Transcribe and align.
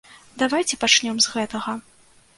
Давайце 0.41 0.79
пачнём 0.83 1.21
з 1.27 1.37
гэтага. 1.37 1.77